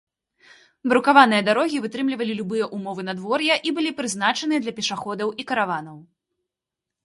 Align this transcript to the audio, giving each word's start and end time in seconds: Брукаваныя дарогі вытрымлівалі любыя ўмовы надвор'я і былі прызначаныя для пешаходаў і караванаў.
Брукаваныя 0.93 1.41
дарогі 1.49 1.81
вытрымлівалі 1.83 2.33
любыя 2.41 2.69
ўмовы 2.79 3.01
надвор'я 3.09 3.55
і 3.69 3.77
былі 3.79 3.91
прызначаныя 4.03 4.59
для 4.67 4.77
пешаходаў 4.81 5.37
і 5.45 5.49
караванаў. 5.53 5.97